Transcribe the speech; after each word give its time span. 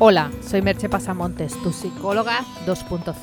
Hola, 0.00 0.32
soy 0.42 0.60
Merche 0.60 0.88
Pasamontes, 0.88 1.52
tu 1.62 1.72
psicóloga 1.72 2.40
2.0. 2.66 3.14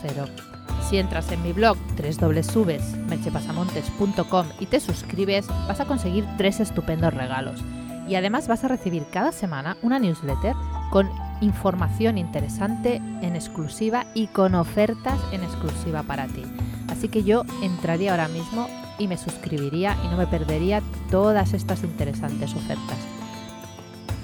Si 0.89 0.97
entras 0.97 1.29
en 1.33 1.43
mi 1.43 1.51
blog 1.51 1.77
www.merchepasamontes.com 1.97 4.47
y 4.57 4.67
te 4.67 4.79
suscribes, 4.79 5.47
vas 5.47 5.81
a 5.81 5.85
conseguir 5.85 6.25
tres 6.37 6.61
estupendos 6.61 7.13
regalos. 7.13 7.61
Y 8.07 8.15
además 8.15 8.47
vas 8.47 8.63
a 8.63 8.69
recibir 8.69 9.03
cada 9.11 9.33
semana 9.33 9.75
una 9.81 9.99
newsletter 9.99 10.55
con 10.91 11.09
información 11.41 12.17
interesante 12.17 12.95
en 12.95 13.35
exclusiva 13.35 14.05
y 14.13 14.27
con 14.27 14.55
ofertas 14.55 15.19
en 15.33 15.43
exclusiva 15.43 16.03
para 16.03 16.27
ti. 16.27 16.43
Así 16.87 17.09
que 17.09 17.23
yo 17.23 17.43
entraría 17.61 18.11
ahora 18.11 18.29
mismo 18.29 18.69
y 18.97 19.09
me 19.09 19.17
suscribiría 19.17 19.97
y 20.05 20.07
no 20.07 20.15
me 20.15 20.27
perdería 20.27 20.81
todas 21.09 21.53
estas 21.53 21.83
interesantes 21.83 22.55
ofertas. 22.55 22.97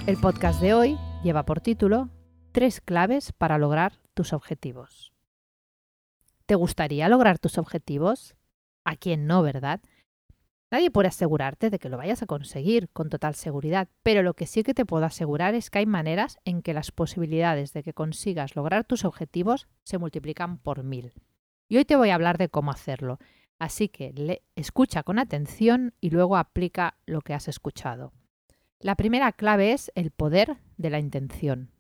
El 0.06 0.16
podcast 0.16 0.62
de 0.62 0.74
hoy 0.74 0.98
lleva 1.24 1.44
por 1.44 1.60
título 1.60 2.08
Tres 2.58 2.82
claves 2.82 3.34
para 3.34 3.60
lograr 3.60 4.00
tus 4.16 4.34
objetivos. 4.34 5.14
¿Te 6.48 6.56
gustaría 6.56 7.08
lograr 7.08 7.38
tus 7.38 7.60
objetivos? 7.60 8.36
¿A 8.84 8.96
quién 8.96 9.28
no, 9.28 9.44
verdad? 9.44 9.80
Nadie 10.72 10.90
puede 10.90 11.10
asegurarte 11.10 11.70
de 11.70 11.78
que 11.78 11.88
lo 11.88 11.98
vayas 11.98 12.24
a 12.24 12.26
conseguir 12.26 12.90
con 12.90 13.12
total 13.12 13.36
seguridad, 13.36 13.90
pero 14.02 14.24
lo 14.24 14.34
que 14.34 14.48
sí 14.48 14.64
que 14.64 14.74
te 14.74 14.88
puedo 14.88 15.06
asegurar 15.06 15.54
es 15.54 15.70
que 15.70 15.78
hay 15.78 15.86
maneras 15.86 16.40
en 16.46 16.64
que 16.64 16.74
las 16.74 16.92
posibilidades 16.92 17.74
de 17.74 17.84
que 17.84 17.94
consigas 17.94 18.56
lograr 18.56 18.86
tus 18.86 19.06
objetivos 19.06 19.68
se 19.84 20.00
multiplican 20.00 20.58
por 20.58 20.82
mil. 20.82 21.14
Y 21.70 21.78
hoy 21.78 21.86
te 21.86 21.96
voy 21.96 22.10
a 22.10 22.16
hablar 22.16 22.40
de 22.40 22.50
cómo 22.50 22.72
hacerlo, 22.72 23.20
así 23.60 23.88
que 23.88 24.14
le 24.14 24.42
escucha 24.56 25.04
con 25.04 25.20
atención 25.20 25.94
y 26.02 26.10
luego 26.10 26.38
aplica 26.38 26.98
lo 27.06 27.22
que 27.22 27.36
has 27.36 27.48
escuchado. 27.50 28.14
La 28.80 28.96
primera 28.96 29.32
clave 29.32 29.74
es 29.74 29.92
el 29.94 30.10
poder 30.10 30.58
de 30.78 30.90
la 30.90 30.98
intención. 30.98 31.77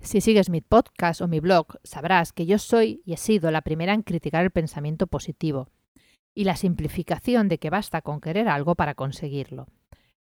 Si 0.00 0.20
sigues 0.20 0.50
mi 0.50 0.60
podcast 0.60 1.20
o 1.20 1.28
mi 1.28 1.40
blog, 1.40 1.78
sabrás 1.82 2.32
que 2.32 2.46
yo 2.46 2.58
soy 2.58 3.02
y 3.04 3.14
he 3.14 3.16
sido 3.16 3.50
la 3.50 3.62
primera 3.62 3.94
en 3.94 4.02
criticar 4.02 4.44
el 4.44 4.50
pensamiento 4.50 5.06
positivo 5.06 5.68
y 6.34 6.44
la 6.44 6.56
simplificación 6.56 7.48
de 7.48 7.58
que 7.58 7.70
basta 7.70 8.02
con 8.02 8.20
querer 8.20 8.48
algo 8.48 8.74
para 8.74 8.94
conseguirlo. 8.94 9.66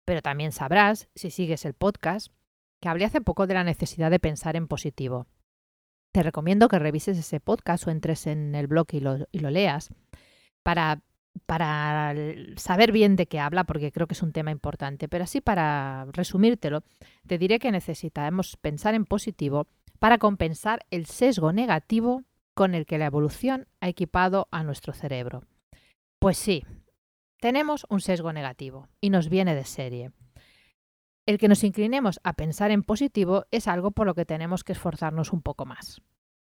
Pero 0.05 0.21
también 0.21 0.51
sabrás, 0.51 1.09
si 1.16 1.31
sigues 1.31 1.66
el 1.66 1.73
podcast, 1.73 2.31
que 2.81 2.89
hablé 2.89 3.05
hace 3.05 3.21
poco 3.21 3.47
de 3.47 3.55
la 3.55 3.63
necesidad 3.63 4.11
de 4.11 4.19
pensar 4.19 4.55
en 4.55 4.67
positivo. 4.67 5.27
Te 6.13 6.23
recomiendo 6.23 6.67
que 6.67 6.79
revises 6.79 7.17
ese 7.17 7.39
podcast 7.39 7.88
o 7.88 7.91
entres 7.91 8.27
en 8.27 8.55
el 8.55 8.67
blog 8.67 8.88
y 8.91 8.99
lo, 8.99 9.27
y 9.31 9.39
lo 9.39 9.49
leas 9.49 9.93
para 10.63 11.01
para 11.45 12.14
saber 12.55 12.91
bien 12.91 13.16
de 13.16 13.28
qué 13.28 13.39
habla, 13.39 13.64
porque 13.66 13.91
creo 13.91 14.08
que 14.08 14.14
es 14.14 14.23
un 14.23 14.31
tema 14.31 14.52
importante, 14.52 15.08
pero 15.08 15.23
así 15.23 15.41
para 15.41 16.05
resumírtelo, 16.11 16.83
te 17.28 17.38
diré 17.38 17.59
que 17.59 17.72
necesitamos 17.72 18.58
pensar 18.58 18.95
en 18.95 19.05
positivo 19.05 19.67
para 20.00 20.17
compensar 20.17 20.86
el 20.91 21.06
sesgo 21.06 21.52
negativo 21.52 22.23
con 22.53 22.73
el 22.73 22.86
que 22.86 22.97
la 22.97 23.06
evolución 23.06 23.67
ha 23.81 23.89
equipado 23.89 24.47
a 24.52 24.63
nuestro 24.63 24.94
cerebro. 24.94 25.44
Pues 26.19 26.38
sí, 26.38 26.63
tenemos 27.39 27.86
un 27.89 28.02
sesgo 28.02 28.33
negativo 28.33 28.88
y 29.02 29.09
nos 29.09 29.30
viene 29.30 29.56
de 29.56 29.66
serie. 29.66 30.11
El 31.25 31.38
que 31.38 31.47
nos 31.47 31.63
inclinemos 31.63 32.19
a 32.23 32.33
pensar 32.33 32.72
en 32.72 32.83
positivo 32.83 33.45
es 33.52 33.67
algo 33.67 33.91
por 33.91 34.08
lo 34.08 34.16
que 34.16 34.25
tenemos 34.25 34.63
que 34.63 34.73
esforzarnos 34.73 35.33
un 35.33 35.41
poco 35.41 35.66
más. 35.66 36.02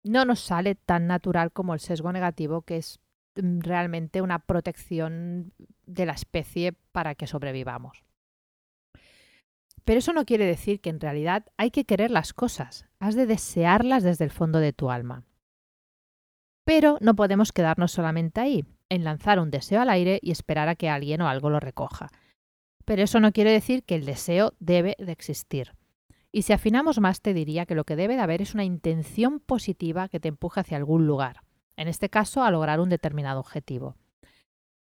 No 0.02 0.24
nos 0.24 0.40
sale 0.40 0.74
tan 0.74 1.06
natural 1.06 1.52
como 1.52 1.72
el 1.74 1.80
sesgo 1.80 2.12
negativo, 2.12 2.62
que 2.62 2.76
es 2.76 3.00
realmente 3.36 4.22
una 4.22 4.38
protección 4.40 5.52
de 5.86 6.06
la 6.06 6.12
especie 6.12 6.72
para 6.92 7.14
que 7.14 7.26
sobrevivamos. 7.26 8.04
Pero 9.84 9.98
eso 9.98 10.12
no 10.12 10.24
quiere 10.24 10.46
decir 10.46 10.80
que 10.80 10.90
en 10.90 11.00
realidad 11.00 11.46
hay 11.56 11.70
que 11.70 11.84
querer 11.84 12.10
las 12.10 12.32
cosas, 12.32 12.86
has 12.98 13.14
de 13.14 13.26
desearlas 13.26 14.02
desde 14.02 14.24
el 14.24 14.32
fondo 14.32 14.58
de 14.58 14.72
tu 14.72 14.90
alma. 14.90 15.24
Pero 16.64 16.98
no 17.00 17.14
podemos 17.14 17.52
quedarnos 17.52 17.92
solamente 17.92 18.40
ahí, 18.40 18.64
en 18.88 19.04
lanzar 19.04 19.38
un 19.38 19.50
deseo 19.50 19.80
al 19.80 19.90
aire 19.90 20.18
y 20.22 20.32
esperar 20.32 20.68
a 20.68 20.74
que 20.74 20.88
alguien 20.88 21.20
o 21.20 21.28
algo 21.28 21.50
lo 21.50 21.60
recoja. 21.60 22.08
Pero 22.84 23.02
eso 23.02 23.20
no 23.20 23.32
quiere 23.32 23.52
decir 23.52 23.84
que 23.84 23.94
el 23.94 24.04
deseo 24.04 24.54
debe 24.58 24.96
de 24.98 25.12
existir. 25.12 25.74
Y 26.32 26.42
si 26.42 26.52
afinamos 26.52 26.98
más 26.98 27.20
te 27.20 27.32
diría 27.32 27.66
que 27.66 27.76
lo 27.76 27.84
que 27.84 27.96
debe 27.96 28.16
de 28.16 28.22
haber 28.22 28.42
es 28.42 28.54
una 28.54 28.64
intención 28.64 29.38
positiva 29.38 30.08
que 30.08 30.18
te 30.18 30.28
empuje 30.28 30.60
hacia 30.60 30.76
algún 30.76 31.06
lugar 31.06 31.45
en 31.76 31.88
este 31.88 32.08
caso 32.08 32.42
a 32.42 32.50
lograr 32.50 32.80
un 32.80 32.88
determinado 32.88 33.40
objetivo. 33.40 33.96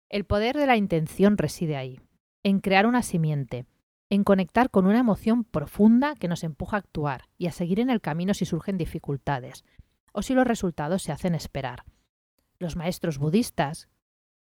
El 0.10 0.26
poder 0.26 0.58
de 0.58 0.68
la 0.68 0.76
intención 0.76 1.38
reside 1.38 1.78
ahí, 1.78 2.00
en 2.44 2.60
crear 2.60 2.86
una 2.86 3.04
simiente, 3.04 3.66
en 4.10 4.26
conectar 4.26 4.70
con 4.70 4.86
una 4.88 5.00
emoción 5.00 5.46
profunda 5.46 6.16
que 6.16 6.28
nos 6.28 6.44
empuja 6.44 6.76
a 6.76 6.80
actuar 6.80 7.30
y 7.38 7.48
a 7.48 7.52
seguir 7.52 7.80
en 7.80 7.90
el 7.90 8.02
camino 8.02 8.34
si 8.34 8.46
surgen 8.46 8.78
dificultades 8.78 9.64
o 10.12 10.22
si 10.22 10.34
los 10.34 10.46
resultados 10.46 11.02
se 11.04 11.14
hacen 11.14 11.34
esperar. 11.34 11.86
Los 12.60 12.76
maestros 12.76 13.18
budistas, 13.18 13.88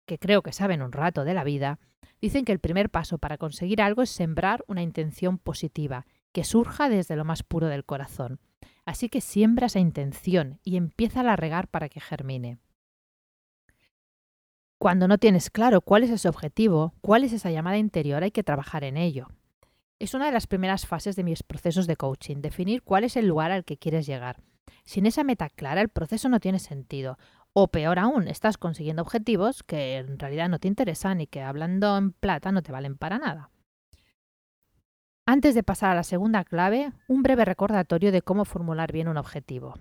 que 0.08 0.18
creo 0.18 0.42
que 0.42 0.54
saben 0.54 0.82
un 0.82 0.92
rato 0.92 1.24
de 1.24 1.36
la 1.36 1.44
vida, 1.44 1.80
dicen 2.20 2.46
que 2.46 2.52
el 2.52 2.60
primer 2.60 2.90
paso 2.90 3.20
para 3.20 3.38
conseguir 3.38 3.82
algo 3.82 4.02
es 4.02 4.10
sembrar 4.10 4.64
una 4.68 4.82
intención 4.82 5.38
positiva, 5.38 6.08
que 6.32 6.44
surja 6.44 6.90
desde 6.90 7.16
lo 7.16 7.26
más 7.26 7.44
puro 7.44 7.68
del 7.68 7.86
corazón. 7.86 8.40
Así 8.86 9.10
que 9.10 9.22
siembra 9.22 9.68
esa 9.68 9.80
intención 9.80 10.60
y 10.64 10.78
empieza 10.78 11.22
a 11.22 11.36
regar 11.36 11.68
para 11.68 11.90
que 11.90 12.00
germine. 12.00 12.58
Cuando 14.80 15.10
no 15.10 15.18
tienes 15.18 15.50
claro 15.50 15.82
cuál 15.82 16.04
es 16.04 16.10
ese 16.10 16.30
objetivo, 16.30 16.94
cuál 17.02 17.26
es 17.26 17.34
esa 17.34 17.52
llamada 17.52 17.78
interior, 17.78 18.24
hay 18.24 18.32
que 18.32 18.44
trabajar 18.44 18.86
en 18.86 18.96
ello. 18.96 19.28
Es 20.00 20.14
una 20.14 20.26
de 20.26 20.32
las 20.32 20.48
primeras 20.48 20.88
fases 20.88 21.18
de 21.18 21.26
mis 21.26 21.44
procesos 21.44 21.86
de 21.86 21.98
coaching, 21.98 22.38
definir 22.38 22.82
cuál 22.84 23.04
es 23.04 23.18
el 23.18 23.28
lugar 23.28 23.52
al 23.52 23.66
que 23.66 23.78
quieres 23.78 24.06
llegar. 24.06 24.42
Sin 24.86 25.06
esa 25.06 25.26
meta 25.26 25.50
clara, 25.50 25.82
el 25.82 25.90
proceso 25.90 26.30
no 26.30 26.40
tiene 26.40 26.60
sentido. 26.60 27.18
O 27.52 27.68
peor 27.68 28.00
aún, 28.00 28.30
estás 28.30 28.58
consiguiendo 28.58 29.02
objetivos 29.02 29.64
que 29.64 29.98
en 29.98 30.18
realidad 30.18 30.48
no 30.48 30.60
te 30.60 30.70
interesan 30.70 31.20
y 31.20 31.28
que 31.28 31.42
hablando 31.42 31.98
en 31.98 32.14
plata 32.14 32.54
no 32.54 32.64
te 32.64 32.72
valen 32.72 32.98
para 32.98 33.18
nada. 33.18 33.50
Antes 35.32 35.54
de 35.54 35.62
pasar 35.62 35.92
a 35.92 35.94
la 35.94 36.02
segunda 36.02 36.44
clave, 36.44 36.92
un 37.08 37.22
breve 37.22 37.46
recordatorio 37.46 38.12
de 38.12 38.24
cómo 38.24 38.46
formular 38.46 38.92
bien 38.92 39.08
un 39.08 39.18
objetivo. 39.18 39.76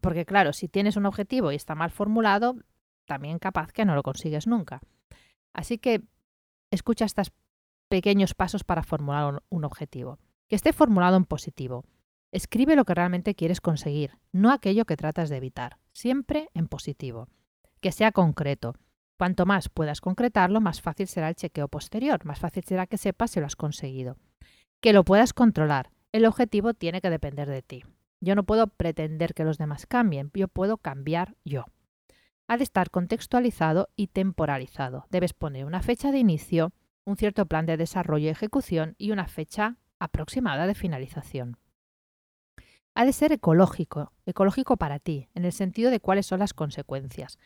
Porque 0.00 0.26
claro, 0.26 0.52
si 0.52 0.68
tienes 0.68 0.96
un 0.96 1.06
objetivo 1.06 1.50
y 1.50 1.56
está 1.56 1.74
mal 1.74 1.90
formulado, 1.90 2.54
también 3.04 3.40
capaz 3.40 3.72
que 3.72 3.84
no 3.84 3.96
lo 3.96 4.04
consigues 4.04 4.46
nunca. 4.46 4.80
Así 5.52 5.78
que 5.78 6.04
escucha 6.70 7.04
estos 7.04 7.32
pequeños 7.88 8.34
pasos 8.34 8.62
para 8.62 8.84
formular 8.84 9.42
un 9.48 9.64
objetivo. 9.64 10.20
Que 10.46 10.54
esté 10.54 10.72
formulado 10.72 11.16
en 11.16 11.24
positivo. 11.24 11.84
Escribe 12.30 12.76
lo 12.76 12.84
que 12.84 12.94
realmente 12.94 13.34
quieres 13.34 13.60
conseguir, 13.60 14.20
no 14.30 14.52
aquello 14.52 14.84
que 14.84 14.96
tratas 14.96 15.30
de 15.30 15.38
evitar. 15.38 15.78
Siempre 15.92 16.48
en 16.54 16.68
positivo. 16.68 17.26
Que 17.80 17.90
sea 17.90 18.12
concreto. 18.12 18.76
Cuanto 19.18 19.46
más 19.46 19.68
puedas 19.68 20.00
concretarlo, 20.00 20.60
más 20.60 20.80
fácil 20.80 21.08
será 21.08 21.28
el 21.28 21.34
chequeo 21.34 21.66
posterior, 21.66 22.24
más 22.24 22.38
fácil 22.38 22.62
será 22.62 22.86
que 22.86 22.98
sepas 22.98 23.32
si 23.32 23.40
lo 23.40 23.46
has 23.46 23.56
conseguido 23.56 24.16
que 24.80 24.92
lo 24.92 25.04
puedas 25.04 25.32
controlar. 25.32 25.90
El 26.12 26.24
objetivo 26.24 26.74
tiene 26.74 27.00
que 27.00 27.10
depender 27.10 27.48
de 27.48 27.62
ti. 27.62 27.84
Yo 28.20 28.34
no 28.34 28.44
puedo 28.44 28.66
pretender 28.66 29.34
que 29.34 29.44
los 29.44 29.58
demás 29.58 29.86
cambien, 29.86 30.30
yo 30.34 30.48
puedo 30.48 30.78
cambiar 30.78 31.36
yo. 31.44 31.66
Ha 32.48 32.56
de 32.56 32.64
estar 32.64 32.90
contextualizado 32.90 33.88
y 33.96 34.08
temporalizado. 34.08 35.06
Debes 35.10 35.34
poner 35.34 35.66
una 35.66 35.82
fecha 35.82 36.10
de 36.10 36.18
inicio, 36.18 36.72
un 37.04 37.16
cierto 37.16 37.46
plan 37.46 37.66
de 37.66 37.76
desarrollo 37.76 38.26
y 38.26 38.30
ejecución 38.30 38.94
y 38.98 39.10
una 39.10 39.28
fecha 39.28 39.76
aproximada 39.98 40.66
de 40.66 40.74
finalización. 40.74 41.58
Ha 42.94 43.04
de 43.04 43.12
ser 43.12 43.32
ecológico, 43.32 44.12
ecológico 44.26 44.76
para 44.76 44.98
ti, 44.98 45.28
en 45.34 45.44
el 45.44 45.52
sentido 45.52 45.90
de 45.90 46.00
cuáles 46.00 46.26
son 46.26 46.40
las 46.40 46.54
consecuencias. 46.54 47.38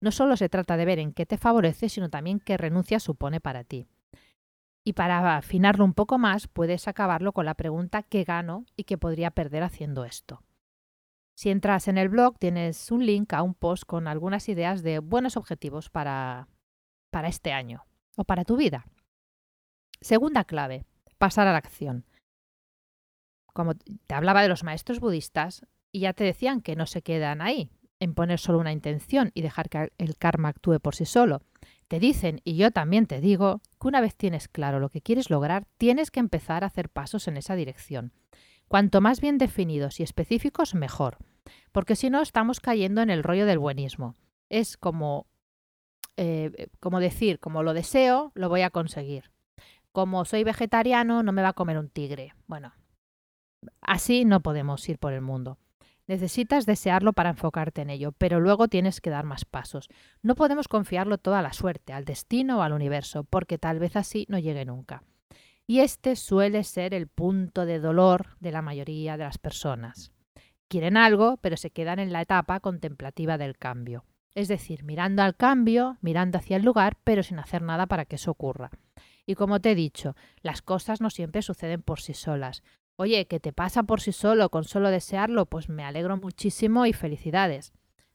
No 0.00 0.10
solo 0.10 0.36
se 0.36 0.48
trata 0.48 0.76
de 0.76 0.84
ver 0.84 0.98
en 0.98 1.12
qué 1.12 1.24
te 1.24 1.38
favorece, 1.38 1.88
sino 1.88 2.10
también 2.10 2.40
qué 2.40 2.56
renuncia 2.56 3.00
supone 3.00 3.40
para 3.40 3.64
ti. 3.64 3.88
Y 4.88 4.94
para 4.94 5.36
afinarlo 5.36 5.84
un 5.84 5.92
poco 5.92 6.16
más, 6.16 6.48
puedes 6.48 6.88
acabarlo 6.88 7.34
con 7.34 7.44
la 7.44 7.52
pregunta 7.52 8.02
¿qué 8.02 8.24
gano 8.24 8.64
y 8.74 8.84
qué 8.84 8.96
podría 8.96 9.30
perder 9.30 9.62
haciendo 9.62 10.06
esto? 10.06 10.42
Si 11.36 11.50
entras 11.50 11.88
en 11.88 11.98
el 11.98 12.08
blog, 12.08 12.38
tienes 12.38 12.90
un 12.90 13.04
link 13.04 13.34
a 13.34 13.42
un 13.42 13.52
post 13.52 13.84
con 13.84 14.08
algunas 14.08 14.48
ideas 14.48 14.82
de 14.82 15.00
buenos 15.00 15.36
objetivos 15.36 15.90
para, 15.90 16.48
para 17.10 17.28
este 17.28 17.52
año 17.52 17.84
o 18.16 18.24
para 18.24 18.46
tu 18.46 18.56
vida. 18.56 18.86
Segunda 20.00 20.44
clave, 20.44 20.86
pasar 21.18 21.46
a 21.48 21.52
la 21.52 21.58
acción. 21.58 22.06
Como 23.52 23.74
te 23.74 24.14
hablaba 24.14 24.40
de 24.40 24.48
los 24.48 24.64
maestros 24.64 25.00
budistas, 25.00 25.66
y 25.92 26.00
ya 26.00 26.14
te 26.14 26.24
decían 26.24 26.62
que 26.62 26.76
no 26.76 26.86
se 26.86 27.02
quedan 27.02 27.42
ahí, 27.42 27.70
en 28.00 28.14
poner 28.14 28.38
solo 28.38 28.58
una 28.58 28.72
intención 28.72 29.32
y 29.34 29.42
dejar 29.42 29.68
que 29.68 29.92
el 29.98 30.16
karma 30.16 30.48
actúe 30.48 30.80
por 30.80 30.94
sí 30.94 31.04
solo, 31.04 31.42
te 31.88 31.98
dicen, 31.98 32.40
y 32.44 32.56
yo 32.56 32.70
también 32.70 33.06
te 33.06 33.20
digo, 33.20 33.60
que 33.80 33.88
una 33.88 34.00
vez 34.00 34.14
tienes 34.14 34.48
claro 34.48 34.78
lo 34.78 34.90
que 34.90 35.00
quieres 35.00 35.30
lograr, 35.30 35.66
tienes 35.78 36.10
que 36.10 36.20
empezar 36.20 36.62
a 36.62 36.68
hacer 36.68 36.88
pasos 36.88 37.28
en 37.28 37.36
esa 37.36 37.56
dirección. 37.56 38.12
Cuanto 38.68 39.00
más 39.00 39.20
bien 39.20 39.38
definidos 39.38 39.98
y 39.98 40.02
específicos, 40.02 40.74
mejor. 40.74 41.18
Porque 41.72 41.96
si 41.96 42.10
no, 42.10 42.20
estamos 42.20 42.60
cayendo 42.60 43.00
en 43.00 43.10
el 43.10 43.22
rollo 43.22 43.46
del 43.46 43.58
buenismo. 43.58 44.14
Es 44.50 44.76
como, 44.76 45.26
eh, 46.16 46.68
como 46.78 47.00
decir, 47.00 47.40
como 47.40 47.62
lo 47.62 47.72
deseo, 47.72 48.32
lo 48.34 48.48
voy 48.48 48.60
a 48.60 48.70
conseguir. 48.70 49.30
Como 49.92 50.24
soy 50.26 50.44
vegetariano, 50.44 51.22
no 51.22 51.32
me 51.32 51.42
va 51.42 51.48
a 51.48 51.54
comer 51.54 51.78
un 51.78 51.88
tigre. 51.88 52.34
Bueno, 52.46 52.74
Así 53.80 54.24
no 54.24 54.40
podemos 54.40 54.88
ir 54.88 54.98
por 54.98 55.12
el 55.12 55.20
mundo. 55.20 55.58
Necesitas 56.08 56.64
desearlo 56.64 57.12
para 57.12 57.28
enfocarte 57.28 57.82
en 57.82 57.90
ello, 57.90 58.12
pero 58.12 58.40
luego 58.40 58.66
tienes 58.66 59.02
que 59.02 59.10
dar 59.10 59.24
más 59.24 59.44
pasos. 59.44 59.88
No 60.22 60.34
podemos 60.34 60.66
confiarlo 60.66 61.18
toda 61.18 61.40
a 61.40 61.42
la 61.42 61.52
suerte, 61.52 61.92
al 61.92 62.06
destino 62.06 62.58
o 62.58 62.62
al 62.62 62.72
universo, 62.72 63.24
porque 63.24 63.58
tal 63.58 63.78
vez 63.78 63.94
así 63.94 64.24
no 64.30 64.38
llegue 64.38 64.64
nunca. 64.64 65.02
Y 65.66 65.80
este 65.80 66.16
suele 66.16 66.64
ser 66.64 66.94
el 66.94 67.08
punto 67.08 67.66
de 67.66 67.78
dolor 67.78 68.38
de 68.40 68.52
la 68.52 68.62
mayoría 68.62 69.18
de 69.18 69.24
las 69.24 69.36
personas. 69.36 70.10
Quieren 70.66 70.96
algo, 70.96 71.36
pero 71.42 71.58
se 71.58 71.70
quedan 71.70 71.98
en 71.98 72.10
la 72.10 72.22
etapa 72.22 72.60
contemplativa 72.60 73.36
del 73.36 73.58
cambio. 73.58 74.06
Es 74.34 74.48
decir, 74.48 74.84
mirando 74.84 75.22
al 75.22 75.36
cambio, 75.36 75.98
mirando 76.00 76.38
hacia 76.38 76.56
el 76.56 76.64
lugar, 76.64 76.96
pero 77.04 77.22
sin 77.22 77.38
hacer 77.38 77.60
nada 77.60 77.86
para 77.86 78.06
que 78.06 78.16
eso 78.16 78.30
ocurra. 78.30 78.70
Y 79.26 79.34
como 79.34 79.60
te 79.60 79.72
he 79.72 79.74
dicho, 79.74 80.16
las 80.40 80.62
cosas 80.62 81.02
no 81.02 81.10
siempre 81.10 81.42
suceden 81.42 81.82
por 81.82 82.00
sí 82.00 82.14
solas. 82.14 82.62
Oye, 83.00 83.28
que 83.28 83.38
te 83.38 83.52
pasa 83.52 83.84
por 83.84 84.00
sí 84.00 84.10
solo 84.10 84.48
con 84.50 84.64
solo 84.64 84.90
desearlo, 84.90 85.46
pues 85.46 85.68
me 85.68 85.84
alegro 85.84 86.16
muchísimo 86.16 86.84
y 86.84 86.92
felicidades. 86.92 87.72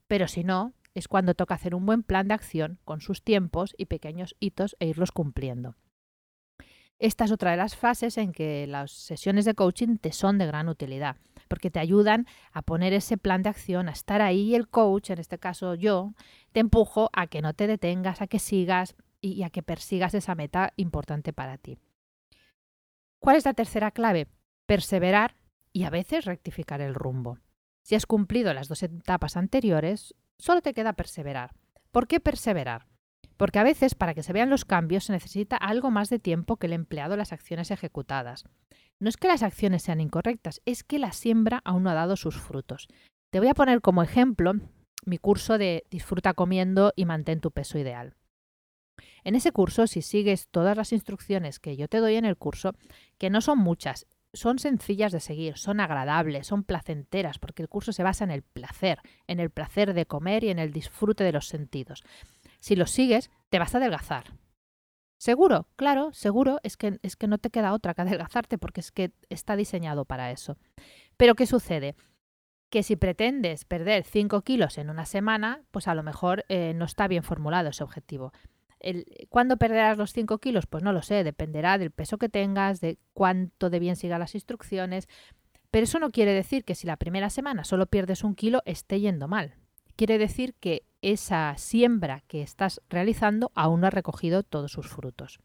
Pero 0.07 0.27
si 0.27 0.43
no, 0.43 0.73
es 0.93 1.07
cuando 1.07 1.35
toca 1.35 1.55
hacer 1.55 1.73
un 1.73 1.85
buen 1.85 2.03
plan 2.03 2.27
de 2.27 2.33
acción 2.33 2.79
con 2.83 2.99
sus 2.99 3.23
tiempos 3.23 3.73
y 3.77 3.85
pequeños 3.85 4.35
hitos 4.41 4.75
e 4.81 4.87
irlos 4.87 5.13
cumpliendo. 5.13 5.77
Esta 6.99 7.23
es 7.23 7.31
otra 7.31 7.51
de 7.51 7.57
las 7.57 7.77
fases 7.77 8.17
en 8.17 8.33
que 8.33 8.67
las 8.67 8.91
sesiones 8.91 9.45
de 9.45 9.55
coaching 9.55 9.99
te 9.99 10.11
son 10.11 10.37
de 10.37 10.47
gran 10.47 10.67
utilidad, 10.67 11.15
porque 11.47 11.71
te 11.71 11.79
ayudan 11.79 12.27
a 12.51 12.61
poner 12.61 12.91
ese 12.91 13.17
plan 13.17 13.41
de 13.41 13.49
acción, 13.49 13.87
a 13.87 13.93
estar 13.93 14.21
ahí 14.21 14.49
y 14.49 14.55
el 14.55 14.67
coach, 14.67 15.11
en 15.11 15.19
este 15.19 15.39
caso 15.39 15.75
yo, 15.75 16.13
te 16.51 16.59
empujo 16.59 17.09
a 17.13 17.27
que 17.27 17.41
no 17.41 17.53
te 17.53 17.67
detengas, 17.67 18.21
a 18.21 18.27
que 18.27 18.39
sigas 18.39 18.97
y 19.21 19.43
a 19.43 19.49
que 19.49 19.63
persigas 19.63 20.13
esa 20.13 20.35
meta 20.35 20.73
importante 20.75 21.31
para 21.31 21.57
ti. 21.57 21.77
¿Cuál 23.19 23.37
es 23.37 23.45
la 23.45 23.53
tercera 23.53 23.89
clave? 23.91 24.27
Perseverar 24.65 25.35
y 25.71 25.83
a 25.83 25.89
veces 25.89 26.25
rectificar 26.25 26.81
el 26.81 26.95
rumbo. 26.95 27.39
Si 27.81 27.95
has 27.95 28.05
cumplido 28.05 28.53
las 28.53 28.69
dos 28.69 28.81
etapas 28.83 29.35
anteriores, 29.35 30.15
solo 30.37 30.61
te 30.61 30.73
queda 30.73 30.93
perseverar. 30.93 31.51
¿Por 31.91 32.07
qué 32.07 32.19
perseverar? 32.19 32.87
Porque 33.35 33.59
a 33.59 33.63
veces 33.63 33.93
para 33.95 34.13
que 34.13 34.23
se 34.23 34.31
vean 34.31 34.49
los 34.49 34.63
cambios 34.63 35.05
se 35.05 35.13
necesita 35.13 35.57
algo 35.57 35.91
más 35.91 36.09
de 36.09 36.19
tiempo 36.19 36.57
que 36.57 36.67
el 36.67 36.73
empleado 36.73 37.17
las 37.17 37.33
acciones 37.33 37.71
ejecutadas. 37.71 38.45
No 38.99 39.09
es 39.09 39.17
que 39.17 39.27
las 39.27 39.43
acciones 39.43 39.83
sean 39.83 39.99
incorrectas, 39.99 40.61
es 40.65 40.83
que 40.83 40.99
la 40.99 41.11
siembra 41.11 41.61
aún 41.65 41.83
no 41.83 41.89
ha 41.89 41.93
dado 41.93 42.15
sus 42.15 42.39
frutos. 42.39 42.87
Te 43.31 43.39
voy 43.39 43.49
a 43.49 43.53
poner 43.53 43.81
como 43.81 44.03
ejemplo 44.03 44.53
mi 45.05 45.17
curso 45.17 45.57
de 45.57 45.85
Disfruta 45.89 46.33
comiendo 46.33 46.93
y 46.95 47.05
mantén 47.05 47.41
tu 47.41 47.51
peso 47.51 47.77
ideal. 47.77 48.15
En 49.23 49.35
ese 49.35 49.51
curso, 49.51 49.87
si 49.87 50.01
sigues 50.01 50.47
todas 50.49 50.77
las 50.77 50.93
instrucciones 50.93 51.59
que 51.59 51.75
yo 51.75 51.87
te 51.87 51.97
doy 51.97 52.15
en 52.15 52.25
el 52.25 52.37
curso, 52.37 52.75
que 53.17 53.29
no 53.29 53.41
son 53.41 53.57
muchas, 53.59 54.05
son 54.33 54.59
sencillas 54.59 55.11
de 55.11 55.19
seguir, 55.19 55.57
son 55.57 55.79
agradables, 55.79 56.47
son 56.47 56.63
placenteras, 56.63 57.39
porque 57.39 57.61
el 57.61 57.69
curso 57.69 57.93
se 57.93 58.03
basa 58.03 58.23
en 58.23 58.31
el 58.31 58.41
placer, 58.41 58.99
en 59.27 59.39
el 59.39 59.51
placer 59.51 59.93
de 59.93 60.05
comer 60.05 60.43
y 60.43 60.49
en 60.49 60.59
el 60.59 60.73
disfrute 60.73 61.23
de 61.23 61.31
los 61.31 61.47
sentidos. 61.47 62.03
Si 62.59 62.75
los 62.75 62.91
sigues, 62.91 63.29
te 63.49 63.59
vas 63.59 63.75
a 63.75 63.77
adelgazar. 63.77 64.33
Seguro, 65.17 65.67
claro, 65.77 66.11
seguro, 66.11 66.59
es 66.63 66.75
que, 66.75 66.99
es 67.01 67.15
que 67.15 67.27
no 67.27 67.37
te 67.37 67.49
queda 67.49 67.73
otra 67.73 67.93
que 67.93 68.01
adelgazarte 68.01 68.57
porque 68.57 68.81
es 68.81 68.91
que 68.91 69.11
está 69.29 69.55
diseñado 69.55 70.03
para 70.03 70.31
eso. 70.31 70.57
Pero 71.15 71.35
¿qué 71.35 71.45
sucede? 71.45 71.95
Que 72.69 72.83
si 72.83 72.95
pretendes 72.95 73.63
perder 73.63 74.03
5 74.03 74.41
kilos 74.41 74.77
en 74.77 74.89
una 74.89 75.05
semana, 75.05 75.61
pues 75.71 75.87
a 75.87 75.95
lo 75.95 76.03
mejor 76.03 76.43
eh, 76.49 76.73
no 76.75 76.85
está 76.85 77.07
bien 77.07 77.23
formulado 77.23 77.69
ese 77.69 77.83
objetivo. 77.83 78.33
¿Cuándo 79.29 79.57
perderás 79.57 79.97
los 79.97 80.13
5 80.13 80.39
kilos? 80.39 80.65
Pues 80.67 80.83
no 80.83 80.91
lo 80.91 81.01
sé, 81.01 81.23
dependerá 81.23 81.77
del 81.77 81.91
peso 81.91 82.17
que 82.17 82.29
tengas, 82.29 82.81
de 82.81 82.97
cuánto 83.13 83.69
de 83.69 83.79
bien 83.79 83.95
sigas 83.95 84.19
las 84.19 84.35
instrucciones. 84.35 85.07
Pero 85.71 85.85
eso 85.85 85.99
no 85.99 86.11
quiere 86.11 86.33
decir 86.33 86.65
que 86.65 86.75
si 86.75 86.85
la 86.85 86.97
primera 86.97 87.29
semana 87.29 87.63
solo 87.63 87.87
pierdes 87.87 88.23
un 88.23 88.35
kilo 88.35 88.61
esté 88.65 88.99
yendo 88.99 89.27
mal. 89.27 89.55
Quiere 89.95 90.17
decir 90.17 90.53
que 90.59 90.83
esa 91.01 91.55
siembra 91.57 92.23
que 92.27 92.41
estás 92.41 92.81
realizando 92.89 93.51
aún 93.55 93.81
no 93.81 93.87
ha 93.87 93.91
recogido 93.91 94.43
todos 94.43 94.71
sus 94.71 94.87
frutos. 94.87 95.39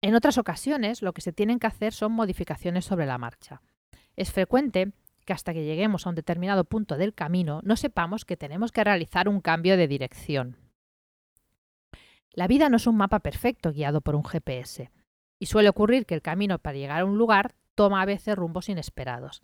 En 0.00 0.14
otras 0.14 0.38
ocasiones 0.38 1.02
lo 1.02 1.12
que 1.12 1.22
se 1.22 1.32
tienen 1.32 1.58
que 1.58 1.66
hacer 1.66 1.92
son 1.92 2.12
modificaciones 2.12 2.84
sobre 2.84 3.06
la 3.06 3.18
marcha. 3.18 3.62
Es 4.16 4.32
frecuente 4.32 4.92
que 5.24 5.32
hasta 5.32 5.54
que 5.54 5.64
lleguemos 5.64 6.06
a 6.06 6.10
un 6.10 6.14
determinado 6.14 6.64
punto 6.64 6.96
del 6.96 7.14
camino 7.14 7.60
no 7.64 7.76
sepamos 7.76 8.24
que 8.24 8.36
tenemos 8.36 8.70
que 8.70 8.84
realizar 8.84 9.28
un 9.28 9.40
cambio 9.40 9.76
de 9.76 9.88
dirección. 9.88 10.63
La 12.34 12.48
vida 12.48 12.68
no 12.68 12.76
es 12.76 12.86
un 12.86 12.96
mapa 12.96 13.20
perfecto 13.20 13.72
guiado 13.72 14.00
por 14.00 14.16
un 14.16 14.24
GPS, 14.24 14.90
y 15.38 15.46
suele 15.46 15.68
ocurrir 15.68 16.04
que 16.04 16.14
el 16.14 16.22
camino 16.22 16.58
para 16.58 16.76
llegar 16.76 17.00
a 17.00 17.04
un 17.04 17.16
lugar 17.16 17.54
toma 17.74 18.02
a 18.02 18.06
veces 18.06 18.34
rumbos 18.36 18.68
inesperados. 18.68 19.42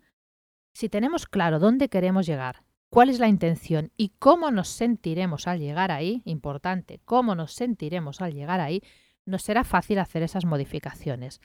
Si 0.72 0.88
tenemos 0.88 1.26
claro 1.26 1.58
dónde 1.58 1.88
queremos 1.88 2.26
llegar, 2.26 2.64
cuál 2.88 3.08
es 3.08 3.20
la 3.20 3.28
intención 3.28 3.92
y 3.96 4.10
cómo 4.19 4.50
nos 4.50 4.69
sentiremos 4.69 5.46
al 5.46 5.60
llegar 5.60 5.92
ahí, 5.92 6.22
importante, 6.25 7.00
cómo 7.04 7.34
nos 7.34 7.52
sentiremos 7.52 8.20
al 8.20 8.34
llegar 8.34 8.60
ahí, 8.60 8.82
nos 9.25 9.42
será 9.42 9.62
fácil 9.62 9.98
hacer 9.98 10.22
esas 10.22 10.44
modificaciones. 10.44 11.40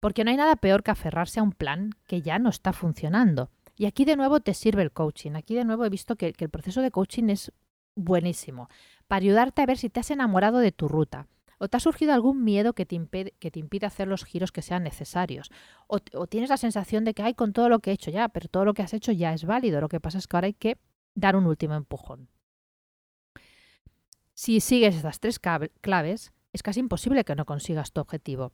Porque 0.00 0.24
no 0.24 0.30
hay 0.30 0.36
nada 0.36 0.56
peor 0.56 0.82
que 0.82 0.90
aferrarse 0.90 1.40
a 1.40 1.42
un 1.42 1.52
plan 1.52 1.92
que 2.06 2.20
ya 2.20 2.38
no 2.38 2.50
está 2.50 2.74
funcionando. 2.74 3.50
Y 3.76 3.86
aquí 3.86 4.04
de 4.04 4.16
nuevo 4.16 4.40
te 4.40 4.52
sirve 4.52 4.82
el 4.82 4.92
coaching. 4.92 5.32
Aquí 5.32 5.54
de 5.54 5.64
nuevo 5.64 5.84
he 5.84 5.90
visto 5.90 6.16
que, 6.16 6.34
el 6.36 6.50
proceso 6.50 6.82
de 6.82 6.90
coaching 6.90 7.30
es 7.30 7.52
buenísimo 7.96 8.68
para 9.08 9.22
ayudarte 9.22 9.62
a 9.62 9.66
ver 9.66 9.78
si 9.78 9.90
te 9.90 10.00
has 10.00 10.10
enamorado 10.10 10.58
de 10.58 10.72
tu 10.72 10.88
ruta. 10.88 11.26
¿O 11.58 11.68
te 11.68 11.76
ha 11.76 11.80
surgido 11.80 12.12
algún 12.12 12.42
miedo 12.44 12.72
que 12.72 12.84
te, 12.84 12.94
impide, 12.94 13.32
que 13.38 13.50
te 13.50 13.60
impide 13.60 13.86
hacer 13.86 14.08
los 14.08 14.24
giros 14.24 14.52
que 14.52 14.62
sean 14.62 14.82
necesarios? 14.82 15.50
O, 15.86 15.98
o, 16.14 16.26
tienes 16.26 16.50
la 16.50 16.56
sensación 16.56 17.04
de 17.04 17.14
que, 17.14 17.22
hay 17.22 17.34
con 17.34 17.52
todo 17.52 17.68
lo 17.68 17.78
que 17.78 17.90
he 17.90 17.94
hecho 17.94 18.10
ya, 18.10 18.28
pero 18.28 18.48
todo 18.48 18.64
lo 18.64 18.74
que 18.74 18.82
has 18.82 18.92
hecho 18.92 19.12
ya 19.12 19.32
es 19.32 19.44
válido. 19.44 19.80
Lo 19.80 19.88
que 19.88 20.00
pasa 20.00 20.18
es 20.18 20.26
que 20.26 20.36
ahora 20.36 20.46
hay 20.46 20.54
que 20.54 20.78
dar 21.14 21.36
un 21.36 21.46
último 21.46 21.74
empujón. 21.74 22.28
Si 24.34 24.60
sigues 24.60 24.96
estas 24.96 25.20
tres 25.20 25.38
claves, 25.38 26.32
es 26.52 26.62
casi 26.62 26.80
imposible 26.80 27.24
que 27.24 27.36
no 27.36 27.44
consigas 27.44 27.92
tu 27.92 28.00
objetivo. 28.00 28.52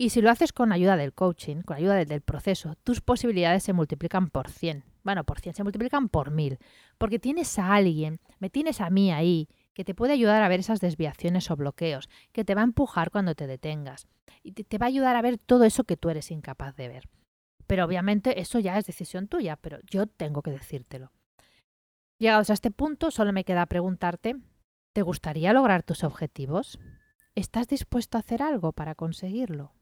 Y 0.00 0.10
si 0.10 0.22
lo 0.22 0.30
haces 0.30 0.52
con 0.52 0.70
ayuda 0.70 0.96
del 0.96 1.12
coaching, 1.12 1.62
con 1.62 1.76
ayuda 1.76 2.04
del 2.04 2.20
proceso, 2.20 2.76
tus 2.84 3.00
posibilidades 3.00 3.64
se 3.64 3.72
multiplican 3.72 4.30
por 4.30 4.48
100. 4.48 4.84
Bueno, 5.02 5.24
por 5.24 5.40
100 5.40 5.56
se 5.56 5.64
multiplican 5.64 6.08
por 6.08 6.30
1000. 6.30 6.58
Porque 6.98 7.18
tienes 7.18 7.58
a 7.58 7.74
alguien, 7.74 8.20
me 8.38 8.48
tienes 8.48 8.80
a 8.80 8.90
mí 8.90 9.10
ahí, 9.10 9.48
que 9.78 9.84
te 9.84 9.94
puede 9.94 10.12
ayudar 10.12 10.42
a 10.42 10.48
ver 10.48 10.58
esas 10.58 10.80
desviaciones 10.80 11.52
o 11.52 11.56
bloqueos, 11.56 12.08
que 12.32 12.44
te 12.44 12.56
va 12.56 12.62
a 12.62 12.64
empujar 12.64 13.12
cuando 13.12 13.36
te 13.36 13.46
detengas 13.46 14.08
y 14.42 14.50
te, 14.50 14.76
va 14.76 14.86
a 14.86 14.88
ayudar 14.88 15.14
a 15.14 15.22
ver 15.22 15.38
todo 15.38 15.62
eso 15.62 15.84
que 15.84 15.96
tú 15.96 16.10
eres 16.10 16.32
incapaz 16.32 16.74
de 16.74 16.88
ver. 16.88 17.08
Pero 17.68 17.84
obviamente 17.84 18.40
eso 18.40 18.58
ya 18.58 18.76
es 18.76 18.86
decisión 18.86 19.28
tuya, 19.28 19.54
pero 19.54 19.78
yo 19.88 20.08
tengo 20.08 20.42
que 20.42 20.50
decírtelo. 20.50 21.12
Llegados 22.18 22.50
a 22.50 22.54
este 22.54 22.72
punto, 22.72 23.12
solo 23.12 23.32
me 23.32 23.44
queda 23.44 23.66
preguntarte, 23.66 24.34
¿te 24.94 25.02
gustaría 25.02 25.52
lograr 25.52 25.84
tus 25.84 26.02
objetivos? 26.02 26.80
¿Estás 27.36 27.68
dispuesto 27.68 28.18
a 28.18 28.22
hacer 28.22 28.42
algo 28.42 28.72
para 28.72 28.96
conseguirlo? 28.96 29.74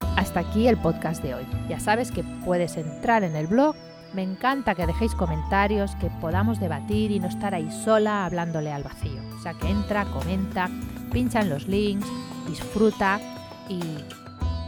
Hasta 0.00 0.40
aquí 0.40 0.66
el 0.66 0.78
podcast 0.78 1.22
de 1.22 1.36
hoy. 1.36 1.46
Ya 1.68 1.78
sabes 1.78 2.10
que 2.10 2.24
puedes 2.44 2.76
entrar 2.76 3.22
en 3.22 3.36
el 3.36 3.46
blog 3.46 3.76
me 4.14 4.22
encanta 4.22 4.74
que 4.74 4.86
dejéis 4.86 5.14
comentarios, 5.14 5.96
que 5.96 6.08
podamos 6.20 6.60
debatir 6.60 7.10
y 7.10 7.20
no 7.20 7.28
estar 7.28 7.54
ahí 7.54 7.70
sola 7.70 8.24
hablándole 8.24 8.72
al 8.72 8.82
vacío. 8.82 9.20
O 9.36 9.42
sea, 9.42 9.54
que 9.54 9.68
entra, 9.68 10.04
comenta, 10.06 10.70
pincha 11.12 11.40
en 11.40 11.50
los 11.50 11.66
links, 11.66 12.06
disfruta 12.48 13.20
y, 13.68 13.80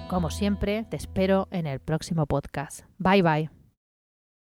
como 0.09 0.31
siempre, 0.31 0.85
te 0.85 0.97
espero 0.97 1.49
en 1.51 1.67
el 1.67 1.81
próximo 1.81 2.27
podcast. 2.27 2.81
Bye 2.99 3.23
bye. 3.23 3.56